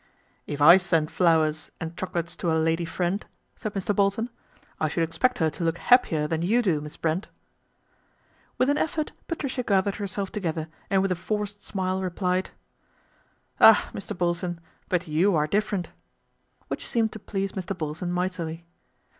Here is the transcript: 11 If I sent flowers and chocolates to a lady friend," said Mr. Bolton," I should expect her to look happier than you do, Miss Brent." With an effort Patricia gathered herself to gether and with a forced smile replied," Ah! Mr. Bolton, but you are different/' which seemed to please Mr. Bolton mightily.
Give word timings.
11 0.47 0.53
If 0.55 0.61
I 0.63 0.77
sent 0.77 1.11
flowers 1.11 1.69
and 1.79 1.95
chocolates 1.95 2.35
to 2.37 2.51
a 2.51 2.57
lady 2.57 2.85
friend," 2.85 3.23
said 3.55 3.75
Mr. 3.75 3.95
Bolton," 3.95 4.31
I 4.81 4.87
should 4.89 5.03
expect 5.03 5.37
her 5.37 5.51
to 5.51 5.63
look 5.63 5.77
happier 5.77 6.25
than 6.27 6.41
you 6.41 6.63
do, 6.63 6.81
Miss 6.81 6.97
Brent." 6.97 7.27
With 8.57 8.67
an 8.71 8.79
effort 8.79 9.11
Patricia 9.27 9.61
gathered 9.61 9.97
herself 9.97 10.31
to 10.31 10.39
gether 10.39 10.69
and 10.89 11.03
with 11.03 11.11
a 11.11 11.15
forced 11.15 11.61
smile 11.61 12.01
replied," 12.01 12.49
Ah! 13.61 13.91
Mr. 13.93 14.17
Bolton, 14.17 14.59
but 14.89 15.07
you 15.07 15.35
are 15.35 15.47
different/' 15.47 15.91
which 16.67 16.87
seemed 16.87 17.11
to 17.11 17.19
please 17.19 17.51
Mr. 17.51 17.77
Bolton 17.77 18.11
mightily. 18.11 18.65